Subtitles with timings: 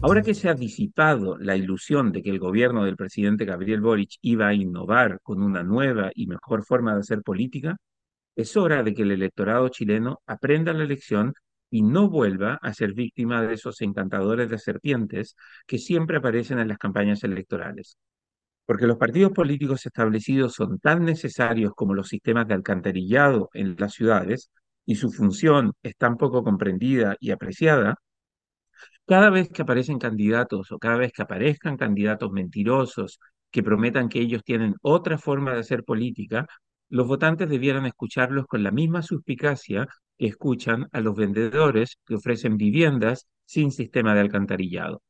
[0.00, 4.12] Ahora que se ha disipado la ilusión de que el gobierno del presidente Gabriel Boric
[4.22, 7.76] iba a innovar con una nueva y mejor forma de hacer política,
[8.36, 11.34] es hora de que el electorado chileno aprenda la lección
[11.70, 15.34] y no vuelva a ser víctima de esos encantadores de serpientes
[15.66, 17.98] que siempre aparecen en las campañas electorales.
[18.66, 23.94] Porque los partidos políticos establecidos son tan necesarios como los sistemas de alcantarillado en las
[23.94, 24.50] ciudades
[24.86, 27.96] y su función es tan poco comprendida y apreciada,
[29.08, 33.18] cada vez que aparecen candidatos o cada vez que aparezcan candidatos mentirosos
[33.50, 36.46] que prometan que ellos tienen otra forma de hacer política,
[36.90, 42.58] los votantes debieran escucharlos con la misma suspicacia que escuchan a los vendedores que ofrecen
[42.58, 45.00] viviendas sin sistema de alcantarillado.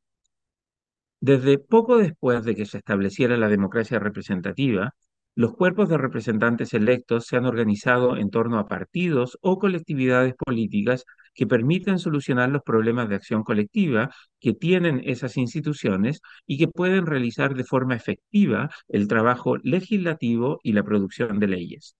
[1.19, 4.93] Desde poco después de que se estableciera la democracia representativa,
[5.39, 11.05] los cuerpos de representantes electos se han organizado en torno a partidos o colectividades políticas
[11.33, 17.05] que permiten solucionar los problemas de acción colectiva que tienen esas instituciones y que pueden
[17.05, 21.95] realizar de forma efectiva el trabajo legislativo y la producción de leyes.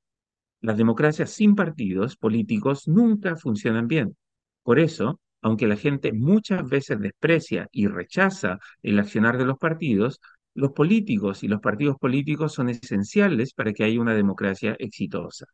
[0.60, 4.18] Las democracias sin partidos políticos nunca funcionan bien.
[4.64, 10.20] Por eso, aunque la gente muchas veces desprecia y rechaza el accionar de los partidos,
[10.60, 15.46] los políticos y los partidos políticos son esenciales para que haya una democracia exitosa.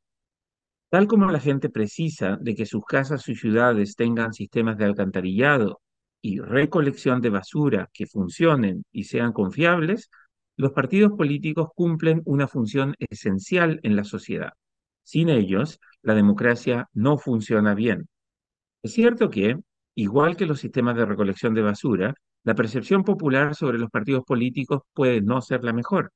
[0.90, 5.82] Tal como la gente precisa de que sus casas y ciudades tengan sistemas de alcantarillado
[6.22, 10.10] y recolección de basura que funcionen y sean confiables,
[10.58, 14.54] los partidos políticos cumplen una función esencial en la sociedad.
[15.04, 18.08] Sin ellos, la democracia no funciona bien.
[18.82, 19.58] Es cierto que,
[19.94, 22.16] igual que los sistemas de recolección de basura,
[22.46, 26.12] la percepción popular sobre los partidos políticos puede no ser la mejor.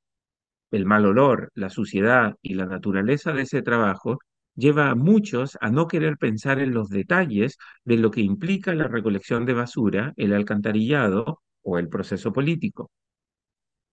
[0.70, 4.18] El mal olor, la suciedad y la naturaleza de ese trabajo
[4.54, 8.86] lleva a muchos a no querer pensar en los detalles de lo que implica la
[8.86, 12.90] recolección de basura, el alcantarillado o el proceso político.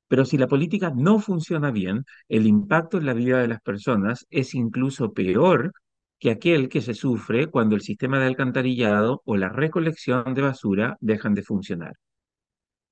[0.07, 4.27] Pero si la política no funciona bien, el impacto en la vida de las personas
[4.29, 5.71] es incluso peor
[6.19, 10.97] que aquel que se sufre cuando el sistema de alcantarillado o la recolección de basura
[11.01, 11.93] dejan de funcionar.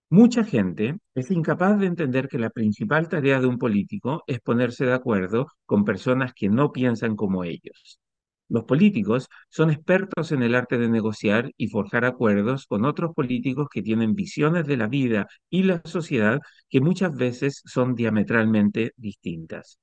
[0.09, 4.85] Mucha gente es incapaz de entender que la principal tarea de un político es ponerse
[4.85, 7.99] de acuerdo con personas que no piensan como ellos.
[8.47, 13.67] Los políticos son expertos en el arte de negociar y forjar acuerdos con otros políticos
[13.71, 16.39] que tienen visiones de la vida y la sociedad
[16.69, 19.79] que muchas veces son diametralmente distintas.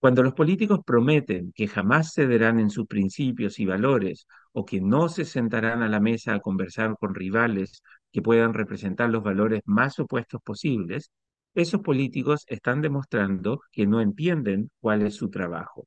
[0.00, 5.08] Cuando los políticos prometen que jamás cederán en sus principios y valores o que no
[5.08, 7.82] se sentarán a la mesa a conversar con rivales
[8.12, 11.10] que puedan representar los valores más opuestos posibles,
[11.54, 15.86] esos políticos están demostrando que no entienden cuál es su trabajo.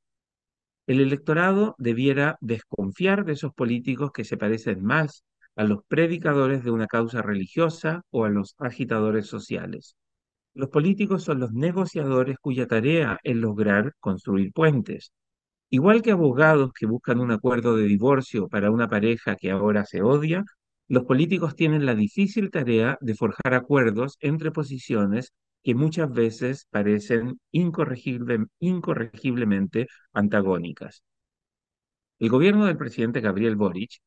[0.87, 5.23] El electorado debiera desconfiar de esos políticos que se parecen más
[5.55, 9.95] a los predicadores de una causa religiosa o a los agitadores sociales.
[10.53, 15.13] Los políticos son los negociadores cuya tarea es lograr construir puentes.
[15.69, 20.01] Igual que abogados que buscan un acuerdo de divorcio para una pareja que ahora se
[20.01, 20.43] odia,
[20.91, 25.31] los políticos tienen la difícil tarea de forjar acuerdos entre posiciones
[25.63, 31.01] que muchas veces parecen incorregiblemente antagónicas.
[32.19, 34.01] El gobierno del presidente Gabriel Boric,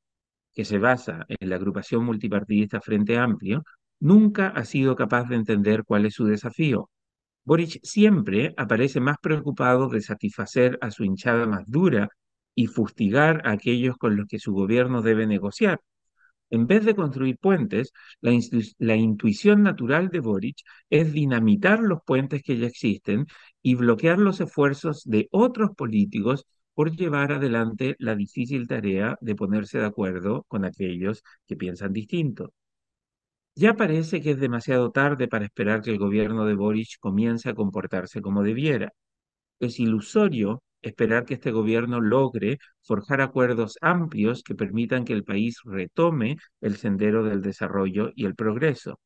[0.53, 3.65] que se basa en la agrupación multipartidista Frente Amplio,
[3.99, 6.91] nunca ha sido capaz de entender cuál es su desafío.
[7.47, 12.11] Boric siempre aparece más preocupado de satisfacer a su hinchada más dura
[12.55, 15.81] y fustigar a aquellos con los que su gobierno debe negociar,
[16.55, 20.57] en vez de construir puentes, la, intuición natural de Boric
[20.91, 23.27] es dinamitar los puentes que ya existen
[23.63, 29.79] y bloquear los esfuerzos de otros políticos por llevar adelante la difícil tarea de ponerse
[29.79, 32.53] de acuerdo con aquellos que piensan distinto.
[33.57, 37.55] Ya parece que es demasiado tarde para esperar que el gobierno de Boric comience a
[37.55, 38.93] comportarse como debiera.
[39.61, 45.59] Es ilusorio esperar que este gobierno logre forjar acuerdos amplios que permitan que el país
[45.65, 49.01] retome el sendero del desarrollo y el progreso.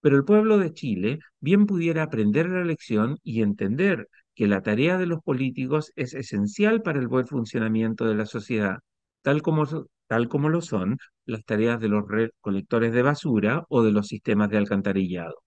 [0.00, 4.98] Pero el pueblo de Chile bien pudiera aprender la lección y entender que la tarea
[4.98, 8.78] de los políticos es esencial para el buen funcionamiento de la sociedad,
[9.22, 9.64] tal como,
[10.08, 14.50] tal como lo son las tareas de los recolectores de basura o de los sistemas
[14.50, 15.42] de alcantarillado.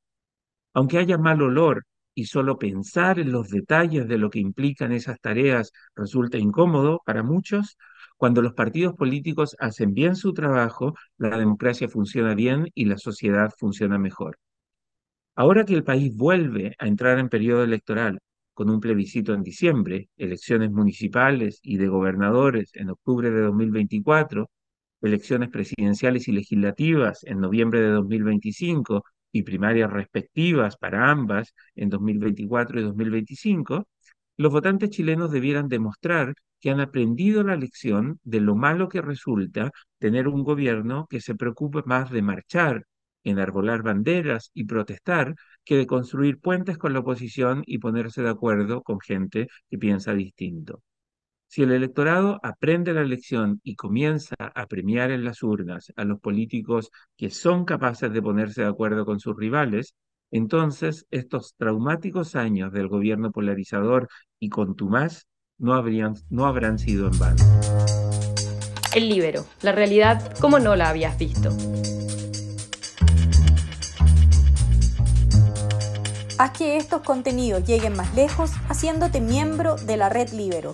[0.74, 1.86] Aunque haya mal olor
[2.16, 7.22] y solo pensar en los detalles de lo que implican esas tareas resulta incómodo para
[7.24, 7.78] muchos,
[8.18, 13.52] cuando los partidos políticos hacen bien su trabajo, la democracia funciona bien y la sociedad
[13.58, 14.40] funciona mejor.
[15.36, 18.20] Ahora que el país vuelve a entrar en periodo electoral,
[18.54, 24.50] con un plebiscito en diciembre, elecciones municipales y de gobernadores en octubre de 2024,
[25.02, 29.04] elecciones presidenciales y legislativas en noviembre de 2025
[29.36, 33.86] y primarias respectivas para ambas en 2024 y 2025,
[34.38, 39.72] los votantes chilenos debieran demostrar que han aprendido la lección de lo malo que resulta
[40.00, 42.86] tener un gobierno que se preocupe más de marchar,
[43.26, 45.36] enarbolar banderas y protestar
[45.66, 50.14] que de construir puentes con la oposición y ponerse de acuerdo con gente que piensa
[50.14, 50.82] distinto.
[51.56, 56.20] Si el electorado aprende la lección y comienza a premiar en las urnas a los
[56.20, 59.96] políticos que son capaces de ponerse de acuerdo con sus rivales,
[60.32, 67.18] entonces estos traumáticos años del gobierno polarizador y contumaz no, habrían, no habrán sido en
[67.20, 67.42] vano.
[68.94, 71.52] El libero, la realidad como no la habías visto.
[76.38, 80.74] Haz que estos contenidos lleguen más lejos haciéndote miembro de la red Libero.